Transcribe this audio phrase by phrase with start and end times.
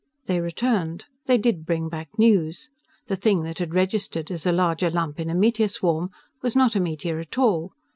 [0.25, 1.05] They returned.
[1.27, 2.69] They did bring back news.
[3.05, 6.09] The thing that had registered as a larger lump in a meteor swarm
[6.41, 7.73] was not a meteor at all.